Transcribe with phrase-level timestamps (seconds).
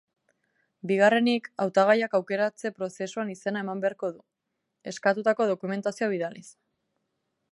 [0.91, 4.25] Bigarrenik, hautagaiak aukeratze-prozesuan izena eman beharko du,
[4.93, 6.47] eskatutako dokumentazioa bidaliz.